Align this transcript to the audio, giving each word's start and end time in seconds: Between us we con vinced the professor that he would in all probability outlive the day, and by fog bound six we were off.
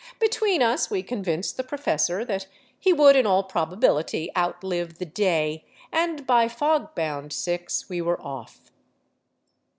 Between 0.17 0.63
us 0.63 0.89
we 0.89 1.03
con 1.03 1.23
vinced 1.23 1.57
the 1.57 1.63
professor 1.63 2.25
that 2.25 2.47
he 2.79 2.91
would 2.91 3.15
in 3.15 3.27
all 3.27 3.43
probability 3.43 4.31
outlive 4.35 4.97
the 4.97 5.05
day, 5.05 5.63
and 5.91 6.25
by 6.25 6.47
fog 6.47 6.95
bound 6.95 7.31
six 7.31 7.87
we 7.87 8.01
were 8.01 8.19
off. 8.19 8.71